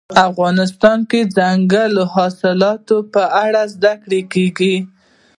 [0.29, 4.75] افغانستان کې د دځنګل حاصلات په اړه زده کړه کېږي.